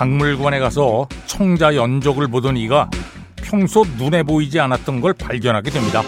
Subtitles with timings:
[0.00, 2.88] 박물관에 가서 청자 연적을 보던 이가
[3.36, 6.02] 평소 눈에 보이지 않았던 걸 발견하게 됩니다.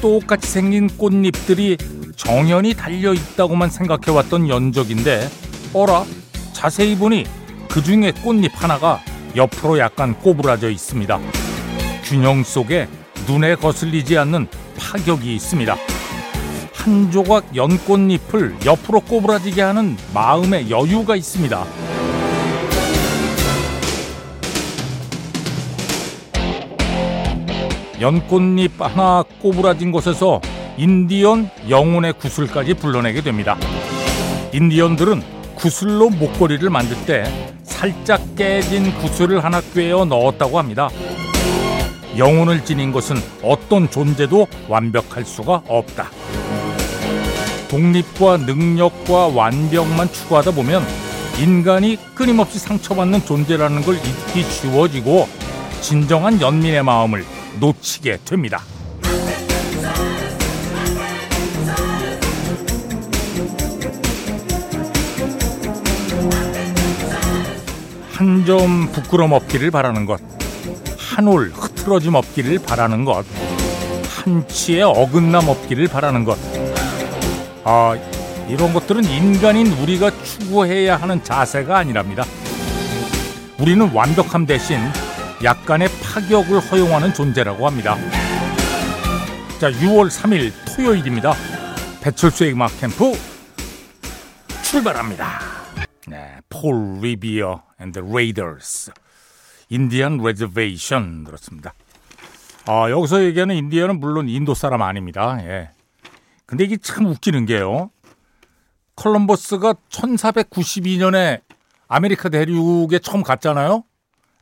[0.00, 1.76] 똑같이 생긴 꽃잎들이
[2.16, 5.28] 정연히 달려 있다고만 생각해왔던 연적인데
[5.74, 6.06] 어라
[6.54, 7.24] 자세히 보니
[7.68, 9.02] 그 중에 꽃잎 하나가
[9.36, 11.20] 옆으로 약간 꼬부라져 있습니다.
[12.02, 12.88] 균형 속에
[13.28, 15.76] 눈에 거슬리지 않는 파격이 있습니다.
[16.72, 21.95] 한 조각 연꽃잎을 옆으로 꼬부라지게 하는 마음의 여유가 있습니다.
[28.00, 30.40] 연꽃잎 하나 꼬부라진 곳에서
[30.76, 33.56] 인디언 영혼의 구슬까지 불러내게 됩니다.
[34.52, 35.22] 인디언들은
[35.54, 37.24] 구슬로 목걸이를 만들 때
[37.62, 40.90] 살짝 깨진 구슬을 하나 꿰어 넣었다고 합니다.
[42.18, 46.10] 영혼을 지닌 것은 어떤 존재도 완벽할 수가 없다.
[47.68, 50.82] 독립과 능력과 완벽만 추구하다 보면
[51.38, 55.28] 인간이 끊임없이 상처받는 존재라는 걸 잊기 쉬워지고
[55.80, 57.24] 진정한 연민의 마음을
[57.60, 58.62] 놓치게 됩니다.
[68.12, 70.20] 한 점 부끄럼 없기를 바라는 것,
[70.98, 73.24] 한 올 흐트러짐 없기를 바라는 것,
[74.24, 76.38] 한치의 어긋남 없기를 바라는 것.
[77.64, 77.96] 아,
[78.48, 82.24] 이런 것들은 인간인 우리가 추구해야 하는 자세가 아니랍니다.
[83.58, 84.78] 우리는 완벽함 대신
[85.42, 85.88] 약간의
[86.20, 87.94] 파격을 허용하는 존재라고 합니다.
[89.60, 91.34] 자, 6월 3일 토요일입니다.
[92.02, 93.12] 배철수의 음악 캠프
[94.62, 95.38] 출발합니다.
[96.08, 98.92] 네, Paul Revere and the Raiders.
[99.68, 101.74] Indian Reservation 들었습니다.
[102.64, 105.36] 아, 여기서 얘기하는 인디언은 물론 인도 사람 아닙니다.
[105.42, 105.68] 예.
[106.46, 107.90] 근데 이게 참 웃기는 게요.
[108.94, 111.42] 컬럼버스가 1492년에
[111.88, 113.84] 아메리카 대륙에 처음 갔잖아요.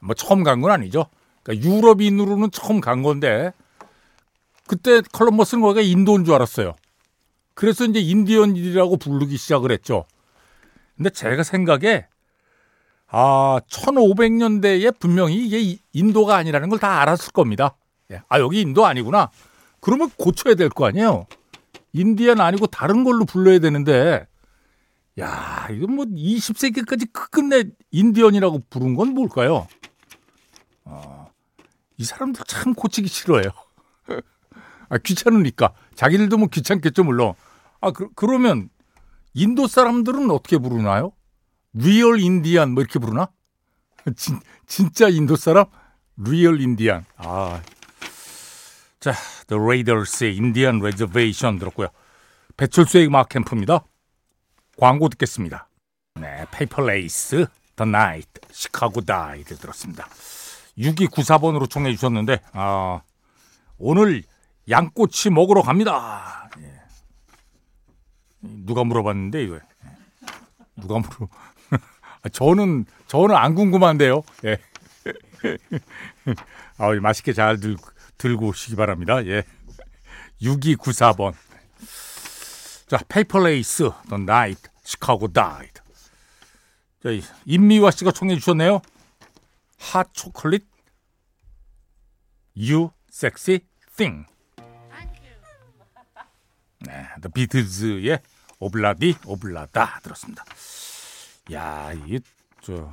[0.00, 1.06] 뭐 처음 간 건 아니죠.
[1.44, 3.53] 그러니까 유럽인으로는 처음 간 건데
[4.66, 6.75] 그때 컬럼버스는 거기가 인도인 줄 알았어요.
[7.55, 10.06] 그래서 이제 인디언이라고 부르기 시작을 했죠.
[10.97, 12.06] 근데 제가 생각에
[13.06, 17.76] 아 1500년대에 분명히 이게 인도가 아니라는 걸 다 알았을 겁니다.
[18.11, 18.22] 예.
[18.28, 19.31] 아 여기 인도 아니구나.
[19.81, 21.26] 그러면 고쳐야 될 거 아니에요.
[21.93, 24.26] 인디언 아니고 다른 걸로 불러야 되는데
[25.21, 29.69] 야 이거 뭐 20세기까지 끝내 인디언이라고 부른 건 뭘까요?
[31.94, 33.50] 어, 이 사람들 참 고치기 싫어해요.
[34.88, 35.72] 아, 귀찮으니까.
[35.94, 37.34] 자기들도 뭐 귀찮겠죠, 물론.
[37.81, 38.69] 아, 그, 그러면
[39.32, 41.12] 인도 사람들은 어떻게 부르나요?
[41.72, 43.28] real Indian 뭐 이렇게 부르나?
[44.16, 45.66] 진, 진짜 인도 사람?
[46.16, 47.04] Real Indian.
[47.16, 47.60] 아.
[49.00, 49.12] 자,
[49.49, 51.88] The Raiders의 Indian Reservation 들었고요.
[52.56, 53.84] 배철수의 음악 캠프입니다.
[54.78, 55.69] 광고 듣겠습니다.
[56.15, 60.09] 네, Paper Lace, The Night Chicago Died 들었습니다.
[60.78, 63.02] 6294번으로 청해 주셨는데 아,
[63.78, 64.22] 오늘
[64.68, 66.50] 양꼬치 먹으러 갑니다.
[66.60, 66.72] 예.
[68.40, 69.60] 누가 물어봤는데 이거
[70.76, 71.28] 누가 물어?
[72.32, 74.22] 저는 저는 안 궁금한데요.
[74.44, 74.58] 예.
[76.78, 77.76] 아, 맛있게 잘 들,
[78.18, 79.24] 들고 오시기 바랍니다.
[79.26, 79.44] 예.
[80.40, 81.34] 6294번.
[82.86, 85.80] 자, Paper Lace, The Night Chicago Died.
[87.02, 87.10] 자,
[87.44, 88.80] 임미화 씨가 청해 주셨네요.
[89.92, 90.66] Hot Chocolate
[92.56, 93.60] You Sexy
[93.96, 94.26] Thing.
[96.80, 98.18] 네, The Beatles의
[98.58, 100.44] 오블라디 오블라다 들었습니다.
[101.52, 102.20] 야, 이게
[102.62, 102.90] 저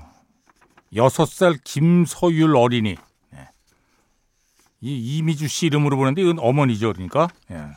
[0.95, 2.97] 여섯 살 김서율 어린이.
[3.31, 3.47] 네.
[4.81, 7.29] 이 이미주 씨 이름으로 보는데 이건 어머니죠, 그러니까.
[7.51, 7.67] 예.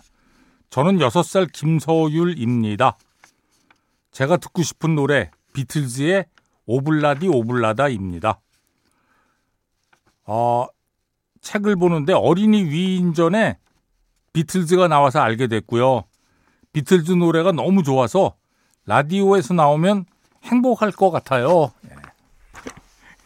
[0.70, 2.98] 저는 여섯 살 김서율입니다.
[4.10, 6.26] 제가 듣고 싶은 노래 비틀즈의
[6.66, 8.40] 오블라디 오블라다입니다.
[10.26, 10.66] 어,
[11.40, 13.58] 책을 보는데 어린이 위인전에
[14.32, 16.04] 비틀즈가 나와서 알게 됐고요.
[16.72, 18.34] 비틀즈 노래가 너무 좋아서
[18.86, 20.06] 라디오에서 나오면
[20.42, 21.72] 행복할 것 같아요.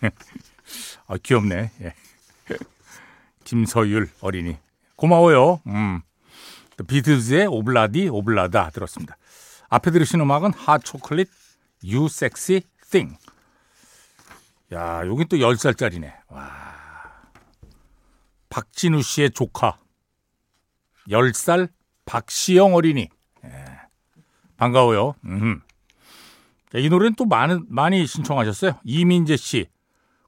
[0.03, 0.09] 예.
[1.06, 1.71] 아, 귀엽네.
[1.81, 1.95] 예.
[3.44, 4.59] 김서율 어린이.
[4.97, 5.61] 고마워요.
[5.67, 6.03] 음.
[6.87, 9.17] 비틀즈의 오블라디 오블라다 들었습니다.
[9.69, 11.31] 앞에 들으신 음악은 핫 초콜릿
[11.85, 13.17] 유 섹시 띵.
[14.73, 16.12] 야, 여긴 또 10살짜리네.
[16.29, 16.78] 와.
[18.50, 19.79] 박진우 씨의 조카
[21.09, 21.71] 10살
[22.05, 23.09] 박시영 어린이
[23.45, 23.50] 예.
[24.56, 25.15] 반가워요.
[25.25, 25.62] 음.
[26.75, 28.81] 이 노래는 또 많은, 많이 신청하셨어요.
[28.85, 29.67] 이민재 씨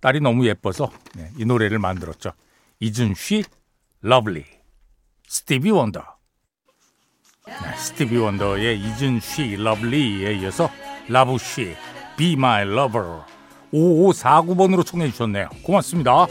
[0.00, 2.32] 딸이 너무 예뻐서 네, 이 노래를 만들었죠.
[2.80, 3.44] Isn't She
[4.00, 4.44] Lovely
[5.28, 6.02] 스티비 원더
[7.46, 10.70] 네, 스티비 원더의 Isn't She Lovely에 이어서
[11.08, 11.74] La Bouche
[12.16, 13.22] Be My Lover
[13.72, 15.48] 5549번으로 청해 주셨네요.
[15.62, 16.26] 고맙습니다.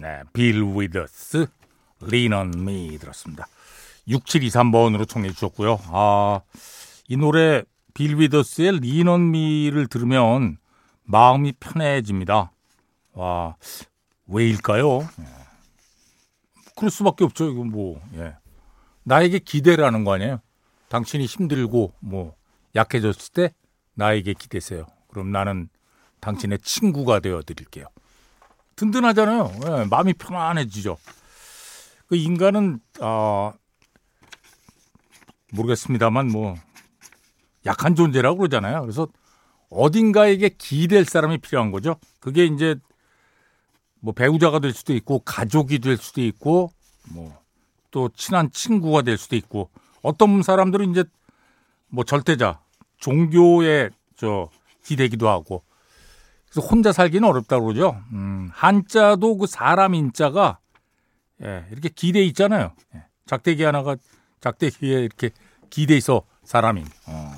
[0.00, 1.46] 네, 빌 위더스
[2.02, 3.46] Lean on Me 들었습니다.
[4.06, 5.80] 6723번으로 청해 주셨고요.
[5.88, 6.40] 아,
[7.08, 7.62] 이 노래
[7.92, 10.58] 빌 위더스의 Lean on Me를 들으면
[11.02, 12.52] 마음이 편해집니다.
[13.14, 13.56] 와,
[14.28, 15.00] 왜일까요?
[15.00, 15.24] 예.
[16.76, 17.50] 그럴 수밖에 없죠.
[17.50, 18.34] 이거 뭐, 예.
[19.08, 20.40] 나에게 기대라는 거 아니에요?
[20.88, 22.34] 당신이 힘들고 뭐
[22.74, 23.54] 약해졌을 때
[23.94, 24.86] 나에게 기대세요.
[25.08, 25.70] 그럼 나는
[26.20, 27.86] 당신의 친구가 되어 드릴게요.
[28.76, 29.52] 든든하잖아요.
[29.64, 30.98] 예, 마음이 편안해지죠.
[32.06, 33.54] 그 인간은 아
[35.52, 36.54] 모르겠습니다만 뭐
[37.64, 38.82] 약한 존재라고 그러잖아요.
[38.82, 39.08] 그래서
[39.70, 41.96] 어딘가에게 기댈 사람이 필요한 거죠.
[42.20, 42.76] 그게 이제
[44.00, 46.70] 뭐 배우자가 될 수도 있고 가족이 될 수도 있고
[47.10, 47.34] 뭐
[47.98, 49.70] 또 친한 친구가 될 수도 있고
[50.02, 51.02] 어떤 사람들은 이제
[51.88, 52.60] 뭐 절대자
[52.98, 54.50] 종교에 저
[54.84, 55.64] 기대기도 하고
[56.48, 58.00] 그래서 혼자 살기는 어렵다고 그러죠.
[58.12, 60.60] 음, 한자도 그 사람 인자가
[61.42, 62.70] 예, 이렇게 기대 있잖아요.
[62.94, 63.96] 예, 작대기 하나가
[64.42, 65.30] 작대기에 이렇게
[65.68, 66.84] 기대 있어 사람이.
[67.08, 67.32] 어.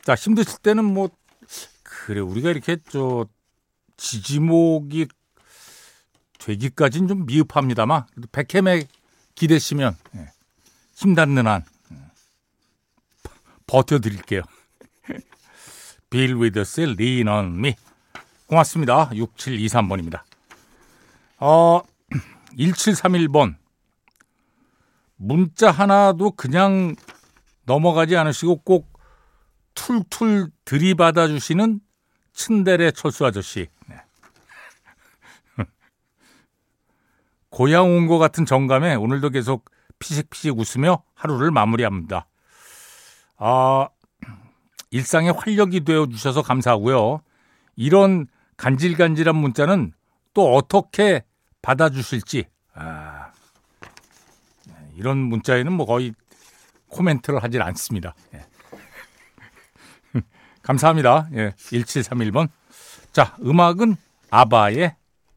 [0.00, 1.10] 자 힘드실 때는 뭐
[1.82, 3.26] 그래 우리가 이렇게 저
[3.98, 5.08] 지지목이
[6.38, 8.84] 되기까지는 좀 미흡합니다만 백햄에
[9.34, 10.26] 기대시면 예,
[10.94, 11.96] 힘 닿는 한 예,
[13.66, 14.42] 버텨드릴게요.
[16.10, 17.74] 빌 위더스의 Lean on Me
[18.46, 19.08] 고맙습니다.
[19.10, 20.22] 6723번입니다.
[21.38, 21.80] 어,
[22.58, 23.56] 1731번
[25.16, 26.94] 문자 하나도 그냥
[27.64, 28.92] 넘어가지 않으시고 꼭
[29.74, 31.80] 툴툴 들이받아 주시는
[32.34, 33.68] 츤데레 철수 아저씨.
[37.52, 42.26] 고향 온 것 같은 정감에 오늘도 계속 피식피식 웃으며 하루를 마무리합니다.
[43.36, 43.88] 아,
[44.90, 47.20] 일상의 활력이 되어 주셔서 감사하고요.
[47.76, 48.26] 이런
[48.56, 49.92] 간질간질한 문자는
[50.34, 51.24] 또 어떻게
[51.60, 53.32] 받아주실지, 아,
[54.96, 56.14] 이런 문자에는 뭐 거의
[56.88, 58.14] 코멘트를 하질 않습니다.
[58.34, 58.46] 예.
[60.62, 61.28] 감사합니다.
[61.34, 62.48] 예, 1731번.
[63.12, 63.96] 자, 음악은
[64.30, 64.96] 아바의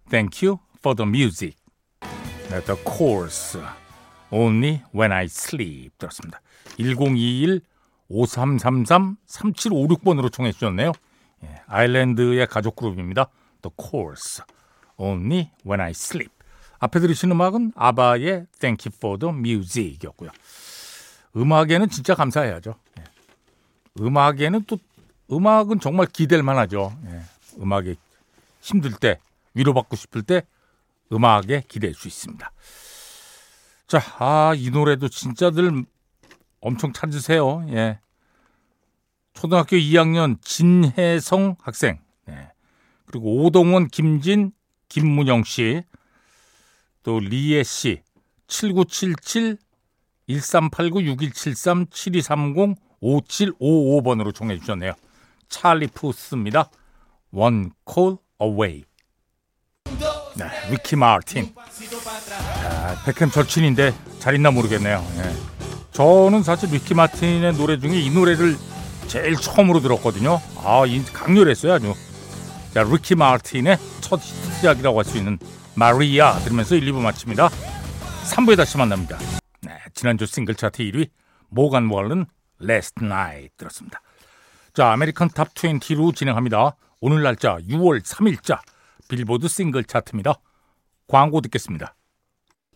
[0.09, 1.55] Thank You for the Music.
[2.55, 3.61] 네, the Course.
[4.31, 5.97] Only When I Sleep.
[5.97, 6.39] 들었습니다.
[6.77, 7.59] 1021
[8.07, 10.93] 5333 3756번으로 청해 주셨네요.
[11.43, 13.27] 예, 아일랜드의 가족 그룹입니다.
[13.61, 14.45] The Course.
[14.95, 16.31] Only When I Sleep.
[16.79, 20.29] 앞에 들으신 음악은 아바의 Thank You for the Music이었고요.
[21.35, 22.75] 음악에는 진짜 감사해야죠.
[22.99, 23.03] 예.
[23.99, 24.77] 음악에는 또
[25.29, 26.97] 음악은 정말 기댈 만하죠.
[27.07, 27.21] 예.
[27.61, 27.95] 음악에
[28.61, 29.19] 힘들 때
[29.55, 30.43] 위로받고 싶을 때
[31.11, 32.51] 음악에 기댈 수 있습니다.
[33.87, 35.85] 자, 아, 이 노래도 진짜들
[36.61, 37.65] 엄청 찾으세요.
[37.69, 37.99] 예.
[39.33, 41.99] 초등학교 2학년 진혜성 학생.
[42.29, 42.51] 예.
[43.05, 44.51] 그리고 오동원, 김진,
[44.89, 45.83] 김문영 씨.
[47.03, 48.01] 또 리에 씨.
[48.47, 49.57] 7977
[50.27, 54.93] 1389 6173 7230 5755번으로 총해 주셨네요.
[55.49, 56.69] 찰리 푸스입니다.
[57.31, 58.85] One Call Away.
[60.35, 61.53] 네, 리키 마틴.
[62.65, 65.05] 아, 배캠 절친인데 잘 있나 모르겠네요.
[65.17, 65.33] 예.
[65.91, 68.57] 저는 사실 리키 마틴의 노래 중에 이 노래를
[69.07, 70.41] 제일 처음으로 들었거든요.
[70.57, 71.93] 아, 이 강렬했어요, 아주.
[72.73, 75.39] 자, 리키 마틴의 첫 시작이라고 할 수 있는
[75.75, 77.49] 마리아 들으면서 1, 2부 마칩니다.
[78.29, 79.17] 3부에 다시 만납니다.
[79.61, 81.09] 네, 지난주 싱글 차트 1위
[81.49, 82.25] 모건 월렌
[82.61, 84.01] Last Night 들었습니다.
[84.73, 86.75] 자, American Top 20로 진행합니다.
[86.99, 88.59] 오늘 날짜 6월 3일자
[89.07, 90.39] 빌보드 싱글 차트입니다.
[91.07, 91.95] 광고 듣겠습니다.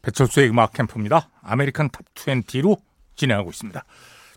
[0.02, 1.30] 배철수의 음악 캠프입니다.
[1.42, 2.80] American Top 20로
[3.16, 3.84] 진행하고 있습니다.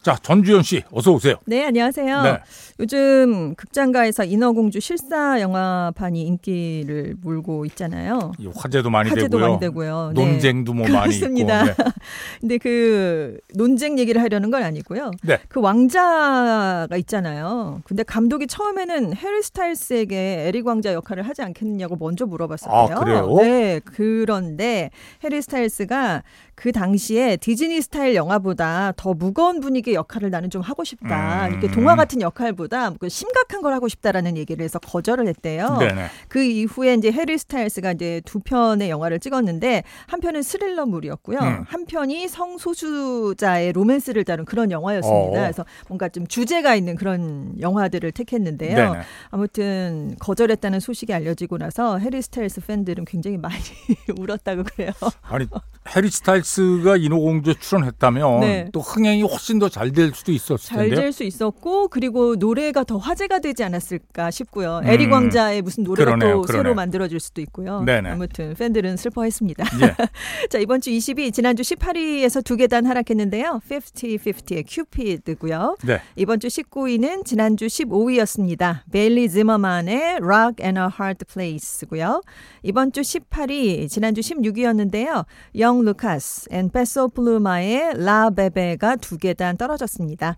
[0.02, 1.36] 자, 전주현 씨, 어서 오세요.
[1.46, 2.22] 네, 안녕하세요.
[2.22, 2.38] 네.
[2.80, 8.32] 요즘 극장가에서 인어공주 실사 영화판이 인기를 몰고 있잖아요.
[8.56, 9.46] 화제도 많이 화제도 되고요.
[9.46, 10.12] 많이 되고요.
[10.16, 10.24] 네.
[10.24, 11.58] 논쟁도 뭐 그렇습니다.
[11.58, 11.82] 많이 있고.
[11.84, 11.90] 네.
[12.40, 15.12] 근데 그 논쟁 얘기를 하려는 건 아니고요.
[15.22, 15.38] 네.
[15.48, 17.82] 그 왕자가 있잖아요.
[17.84, 22.96] 근데 감독이 처음에는 해리 스타일스에게 에릭 왕자 역할을 하지 않겠느냐고 먼저 물어봤었대요.
[22.96, 23.36] 아, 그래요?
[23.36, 23.80] 네.
[23.84, 24.90] 그런데
[25.22, 26.24] 해리 스타일스가
[26.62, 31.48] 그 당시에 디즈니 스타일 영화보다 더 무거운 분위기의 역할을 나는 좀 하고 싶다.
[31.48, 31.50] 음.
[31.50, 35.76] 이렇게 동화 같은 역할보다 그 심각한 걸 하고 싶다라는 얘기를 해서 거절을 했대요.
[35.80, 36.06] 네네.
[36.28, 41.38] 그 이후에 이제 해리 스타일스가 이제 두 편의 영화를 찍었는데 한 편은 스릴러물이었고요.
[41.40, 41.64] 음.
[41.66, 45.40] 한 편이 성소수자의 로맨스를 다룬 그런 영화였습니다.
[45.40, 45.42] 어.
[45.42, 48.76] 그래서 뭔가 좀 주제가 있는 그런 영화들을 택했는데요.
[48.76, 49.04] 네네.
[49.30, 53.56] 아무튼 거절했다는 소식이 알려지고 나서 해리 스타일스 팬들은 굉장히 많이
[54.16, 54.92] 울었다고 그래요.
[55.22, 55.48] 아니,
[55.96, 58.68] 해리 스타일스 해리 스타일스가 인어공주에 출연했다면 네.
[58.72, 61.00] 또 흥행이 훨씬 더 잘 될 수도 있었을 잘 텐데요.
[61.00, 64.80] 될수 있었고 그리고 노래가 더 화제가 되지 않았을까 싶고요.
[64.84, 64.88] 음.
[64.88, 66.62] 에릭 왕자의 무슨 노래가 그러네요, 또 그러네요.
[66.62, 67.82] 새로 만들어질 수도 있고요.
[67.82, 68.08] 네네.
[68.10, 69.64] 아무튼 팬들은 슬퍼했습니다.
[69.82, 69.96] 예.
[70.48, 73.60] 자 이번 주 20위 지난주 18위에서 두 계단 하락했는데요.
[73.68, 75.76] 50-50의 Cupid고요.
[75.84, 76.00] 네.
[76.16, 78.80] 이번 주 19위는 지난주 15위였습니다.
[78.90, 82.22] 베일리 지머만의 Rock and a Hard Place고요.
[82.62, 85.24] 이번 주 18위 지난주 16위였는데요.
[85.58, 90.36] 영 루카스 and 페소 플루마의 La Bebé가 두 계단 떨어졌습니다.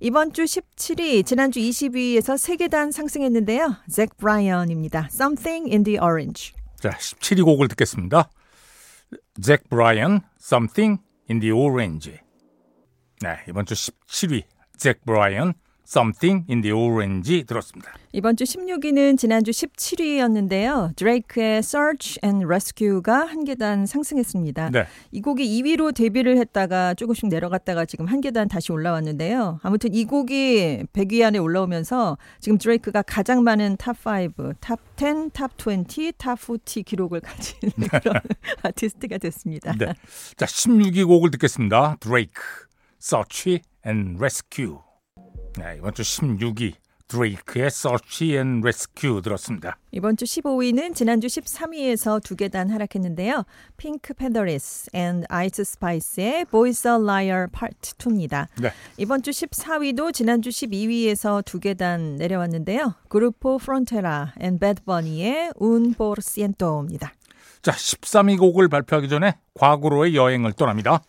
[0.00, 3.76] 이번 주 17위 지난주 20위에서 세 계단 상승했는데요.
[3.90, 5.08] 잭 브라이언입니다.
[5.10, 6.54] Something in the Orange.
[6.80, 8.30] 자, 17위 곡을 듣겠습니다.
[9.42, 11.00] 잭 브라이언, Something
[11.30, 12.18] in the Orange.
[13.22, 14.42] 네, 이번 주 17위,
[14.76, 15.54] 잭 브라이언,
[15.86, 17.92] Something in the Orange 들었습니다.
[18.12, 20.96] 이번 주 16위는 지난주 17위였는데요.
[20.96, 24.70] 드레이크의 Search and Rescue가 한 계단 상승했습니다.
[24.70, 24.86] 네.
[25.12, 29.60] 이 곡이 2위로 데뷔를 했다가 조금씩 내려갔다가 지금 한 계단 다시 올라왔는데요.
[29.62, 37.20] 아무튼 이 곡이 100위 안에 올라오면서 지금 드레이크가 가장 많은 탑5, 탑10, 탑20, 탑40 기록을
[37.20, 38.20] 가진 그런
[38.62, 39.72] 아티스트가 됐습니다.
[39.78, 39.94] 네.
[40.36, 41.96] 자, 16위 곡을 듣겠습니다.
[42.00, 42.40] 드레이크,
[43.00, 44.85] Search and Rescue.
[45.58, 46.74] 네, 이번 주 16위,
[47.08, 49.78] 드레이크의 Search and Rescue 들었습니다.
[49.90, 53.44] 이번 주 15위는 지난주 13위에서 두 계단 하락했는데요.
[53.78, 58.48] 핑크 팬더리스 and 아이스 스파이스의 Boy's a Liar Part 2입니다.
[58.60, 58.70] 네.
[58.98, 62.94] 이번 주 14위도 지난주 12위에서 두 계단 내려왔는데요.
[63.08, 67.14] 그루포 프론테라 and Bad Bunny의 Un por ciento입니다.
[67.62, 71.02] 자, 13위 곡을 발표하기 전에 과거로의 여행을 떠납니다.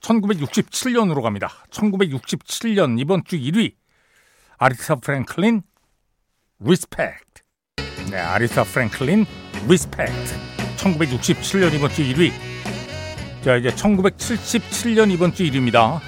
[0.00, 1.50] 1967년으로 갑니다.
[1.70, 3.72] 1967년 이번 주 1위
[4.60, 5.62] 아리사 프랭클린
[6.60, 7.42] Respect.
[8.10, 9.24] 네, 아리사 프랭클린
[9.66, 10.34] Respect.
[10.76, 12.32] 1967년 이번 주 1위.
[13.44, 16.00] 자, 이제 1977년 이번 주 1위입니다.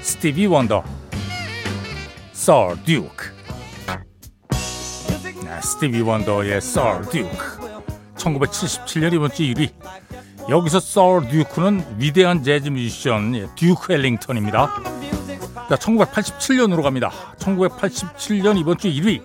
[0.00, 0.82] 스티비 원더.
[2.32, 3.28] Sir Duke.
[5.44, 7.38] 네, 스티비 원더의 Sir Duke.
[8.16, 9.70] 1977년 이번 주 1위.
[10.48, 15.05] 여기서 Sir Duke는 위대한 재즈 뮤지션 예, 듀크 앨링턴입니다.
[15.68, 17.10] 자, 1987년으로 갑니다.
[17.38, 19.20] 1987년 이번 주 1위.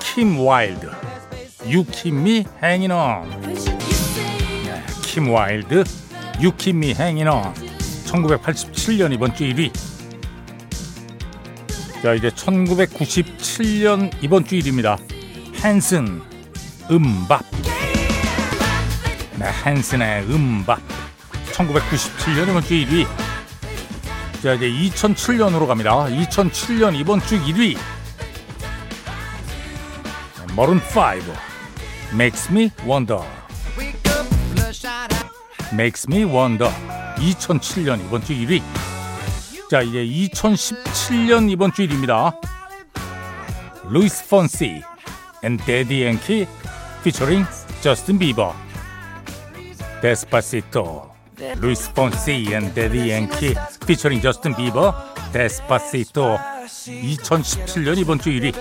[0.00, 0.90] 킴 와일드.
[2.94, 3.28] On.
[4.64, 5.84] 네, 킴 와일드.
[6.98, 7.52] Hanging On.
[8.06, 9.70] 1987년 이번 주 1위.
[12.02, 14.98] 자, 이제 1997년 이번 주 1위입니다.
[15.62, 16.22] 헨슨.
[16.90, 17.44] 음밥.
[19.38, 20.80] 네, 한슨의 음밥
[21.52, 23.25] 1997년 이번 주 1위
[24.42, 27.76] 자 이제 2007년으로 갑니다 2007년 이번 주 1위
[30.54, 30.82] 머른 5
[32.12, 33.24] Makes Me Wonder
[35.72, 36.72] Makes Me Wonder
[37.16, 38.62] 2007년 이번 주 1위
[39.70, 42.36] 자 이제 2017년 이번 주 1위입니다
[43.88, 44.82] 루이스 폰시
[45.42, 46.46] and Daddy Yankee
[47.00, 47.46] featuring
[51.54, 54.92] Luis Fonsi and Daddy Yankee featuring Justin Bieber.
[55.32, 56.38] Despacito.
[56.66, 58.54] 2017년 이번 주 1위.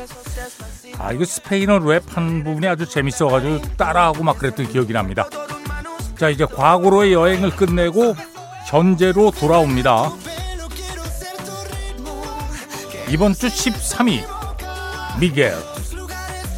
[1.00, 5.28] 아 이거 스페인어 랩한 부분이 아주 재밌어가지고 따라하고 막 그랬던 기억이 납니다.
[6.18, 8.16] 자 이제 과거로의 여행을 끝내고
[8.68, 10.12] 현재로 돌아옵니다.
[13.10, 14.24] 이번 주 13위
[15.20, 15.54] 미겔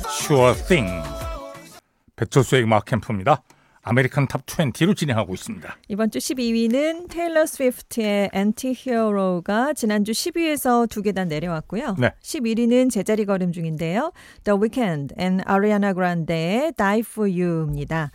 [0.08, 1.04] Sure Thing
[2.16, 3.42] 배철수의 음악 캠프입니다.
[3.88, 5.78] American Top 20로 진행하고 있습니다.
[5.88, 11.96] 이번 주 12위는 테일러 스위프트의 Anti-Hero가 지난주 10위에서 두 계단 내려왔고요.
[11.98, 12.12] 네.
[12.22, 14.12] 11위는 제자리 걸음 중인데요.
[14.44, 18.12] The Weeknd and Ariana Grande의 Die For You입니다.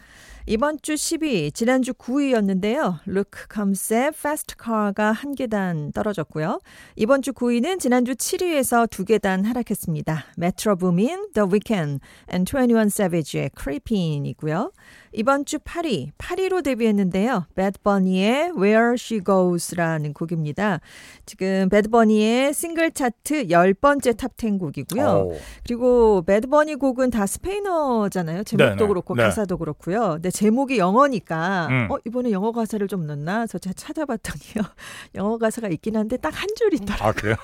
[0.46, 2.98] 이번 주 10위, 지난주 9위였는데요.
[3.06, 6.58] Luke Combs의 Fast Car가 한 계단 떨어졌고요.
[6.96, 10.24] 이번 주 9위는 지난주 7위에서 두 계단 하락했습니다.
[10.36, 12.00] Metro Boomin, The Weeknd
[12.32, 14.72] and 21 Savage의 Creepin이고요.
[15.14, 17.46] 이번 주 8위, 8위로 데뷔했는데요.
[17.54, 20.80] Bad Bunny의 Where She Goes라는 곡입니다.
[21.26, 25.04] 지금 Bad Bunny의 싱글 차트 10번째 탑10 곡이고요.
[25.06, 25.38] 오.
[25.64, 28.44] 그리고 Bad Bunny 곡은 다 스페인어잖아요.
[28.44, 28.88] 제목도 네네.
[28.88, 29.24] 그렇고 네.
[29.24, 30.12] 가사도 그렇고요.
[30.14, 31.88] 근데 제목이 영어니까 음.
[31.90, 33.38] 어 이번에 영어 가사를 좀 넣나?
[33.40, 34.64] 그래서 제가 찾아봤더니요.
[35.16, 37.08] 영어 가사가 있긴 한데 딱 한 줄 있더라고요.
[37.08, 37.36] 아 그래요?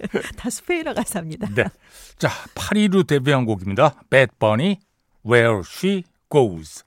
[0.36, 1.48] 다 스페인어 가사입니다.
[1.54, 1.64] 네.
[2.18, 3.94] 자 8위로 데뷔한 곡입니다.
[4.38, 4.78] Bunny
[5.24, 6.84] Where She Goes.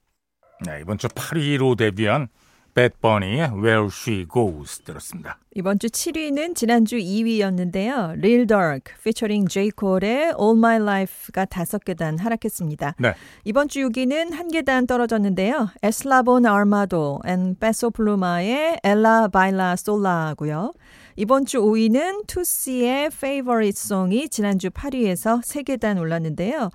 [0.66, 2.28] 네 이번 주 8위로 데뷔한
[2.76, 5.38] Bad Bunny의 Where She Goes 들었습니다.
[5.54, 8.18] 이번 주 7위는 지난주 2위였는데요.
[8.18, 9.72] Lil Durk featuring J.
[9.78, 12.96] Cole의 All My Life가 다섯 계단 하락했습니다.
[12.98, 13.14] 네.
[13.44, 15.70] 이번 주 6위는 한 계단 떨어졌는데요.
[15.84, 20.74] 에슬라본 아르마도 and 페소 플루마의 Ella Baila Sola고요.
[21.16, 26.72] 이번 주 5위는 투시의 Favorite Song이 지난주 8위에서 3계단 올랐는데요.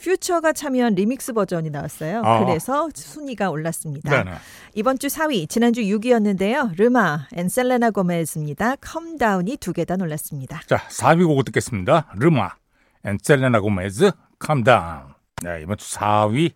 [0.00, 2.22] 퓨처가 참여한 리믹스 버전이 나왔어요.
[2.24, 2.44] 아.
[2.44, 4.10] 그래서 순위가 올랐습니다.
[4.10, 4.36] 네네.
[4.74, 6.76] 이번 주 4위, 지난주 6위였는데요.
[6.76, 8.76] 레마 and 셀레나 고메즈입니다.
[8.76, 10.60] Calm Down이 두 계단 올랐습니다.
[10.66, 12.12] 자, 4위 곡을 듣겠습니다.
[12.16, 12.50] 레마
[13.04, 14.10] and 셀레나 고메즈
[14.44, 15.14] Calm Down.
[15.42, 16.52] 네, 이번 주 4위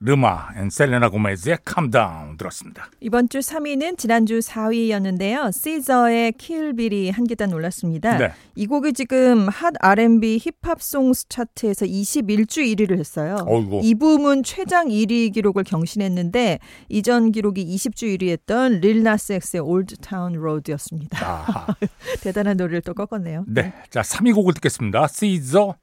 [0.00, 2.90] 레마 and 셀레나 고메즈의 Calm Down 들었습니다.
[3.00, 5.52] 이번 주 3위는 지난주 4위였는데요.
[5.52, 8.18] 시저의 Kill Bill이 한 계단 올랐습니다.
[8.18, 8.32] 네.
[8.54, 13.36] 이 곡이 지금 Hot R&B Hip-Hop Songs 차트에서 21주 1위를 했어요.
[13.46, 13.80] 어이구.
[13.82, 21.26] 이 부문 최장 1위 기록을 경신했는데 이전 기록이 20주 1위였던 릴나스엑스의 Old Town Road였습니다.
[21.26, 21.66] 아하.
[22.20, 23.44] 대단한 노래를 또 꺾었네요.
[23.48, 23.72] 네.
[23.90, 25.06] 자, 3위 곡을 듣겠습니다.
[25.08, 25.76] 시저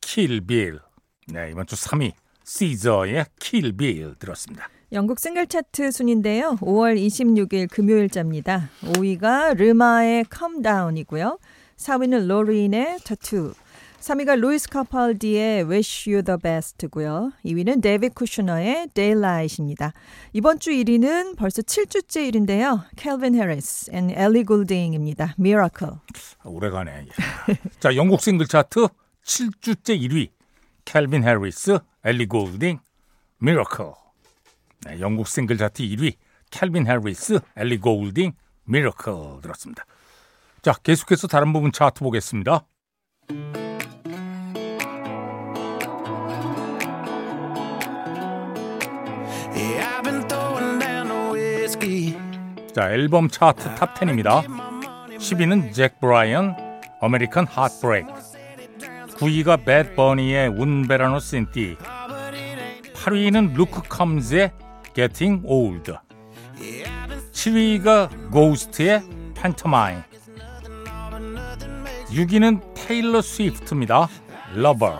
[0.00, 0.78] Kill Bill.
[1.28, 2.12] 네, 이번 주 3위
[2.46, 4.68] 시저의 Kill Bill 들었습니다.
[4.92, 6.56] 영국 싱글 차트 순위인데요.
[6.60, 8.70] 5월 26일 금요일자입니다.
[8.82, 11.38] 5위가 레마의 Calm Down이고요.
[11.76, 13.52] 4위는 로린의 Tattoo.
[13.98, 17.32] 3위가 루이스 카팔디의 Wish You the Best고요.
[17.44, 19.92] 2위는 데이비 쿠슈너의 Daylight입니다.
[20.32, 22.84] 이번 주 1위는 벌써 7주째 1위인데요.
[22.94, 25.34] 캘빈 해리스 and 엘리 골딩입니다.
[25.40, 25.94] Miracle.
[26.44, 27.06] 오래가네.
[27.80, 28.86] 자, 영국 싱글 차트
[29.24, 30.35] 7주째 1위.
[30.86, 32.78] 캘빈 해리스, 엘리 골딩,
[33.38, 33.92] Miracle.
[34.86, 36.14] 네, 영국 싱글 차트 1위.
[36.50, 38.32] 캘빈 해리스, 엘리 골딩,
[38.64, 39.84] Miracle 들었습니다.
[40.62, 42.66] 자, 계속해서 다른 부분 차트 보겠습니다.
[52.72, 54.44] 자, 앨범 차트 탑 10입니다.
[55.18, 56.54] 10위는 잭 브라이언,
[57.00, 58.25] American Heartbreak.
[59.18, 61.76] 9위가 배드 버니의 Un Verano Sin Ti.
[62.94, 64.52] 8위는 루크 컴즈의
[64.94, 65.94] Getting Old.
[67.32, 69.02] 7위가 고스트의
[69.34, 70.02] Phantomime.
[72.10, 74.08] 6위는 테일러 스위프트입니다.
[74.54, 74.98] Lover.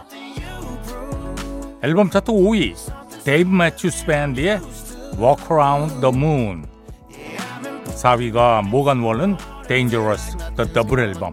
[1.83, 2.75] 앨범 차트 5위
[3.25, 4.61] 데이브 매튜스 밴드의
[5.19, 6.67] Walk Around the Moon.
[7.87, 9.37] 4위가 모간 월은
[9.69, 11.33] Dangerous The 더블 앨범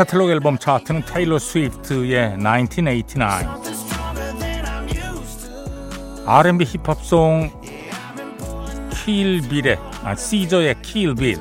[0.00, 6.24] 카탈로그 앨범 차트는 테일러 스위프트의 1989 stronger than I'm used to.
[6.24, 7.50] R&B 힙합 song
[9.04, 11.38] Kill Bill의 아, 시저의 Kill Bill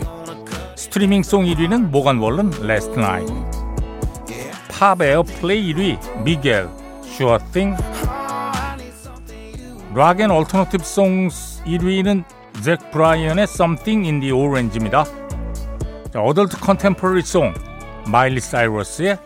[0.76, 3.30] 스트리밍 song 1위는 모간 월런 Last Night
[4.78, 6.68] 팝 airplay 1위 미겔
[7.54, 7.82] Thing.
[9.96, 12.26] rock and alternative song 1위는
[12.62, 15.06] 잭 브라이언의 Something in the Orange입니다.
[16.12, 17.54] 자, adult contemporary song
[18.12, 19.18] 마일리 사이러스의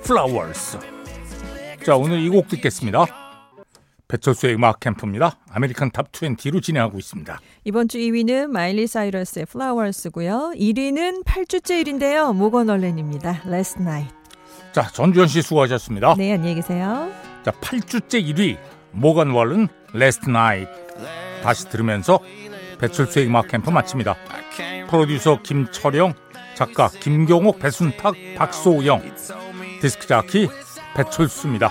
[0.00, 0.78] Flowers
[1.84, 3.06] 자 오늘 이 곡 듣겠습니다
[4.08, 5.36] 배철수의 음악 캠프입니다.
[5.50, 7.40] American Top 20로 진행하고 있습니다.
[7.64, 10.54] 이번 주 2위는 마일리 사이러스의 Flowers고요.
[10.56, 12.34] 1위는 8주째 1위인데요.
[12.34, 13.42] 모건 월렌입니다.
[13.46, 14.10] Last Night.
[14.72, 16.14] 자, 전주현 씨 수고하셨습니다.
[16.16, 17.12] 네, 안녕히 계세요.
[17.44, 18.56] 자, 8주째 1위
[18.92, 20.72] 모건 월렌 Last Night
[21.42, 22.18] 다시 들으면서
[22.80, 24.16] 배철수의 음악 캠프 마칩니다.
[24.88, 26.14] 프로듀서 김철영,
[26.58, 30.48] 작가 김경옥, 배순탁, 박소영, tell me 디스크 자키
[30.96, 31.70] 배철수입니다.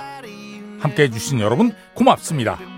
[0.80, 2.77] 함께해 주신 여러분 고맙습니다.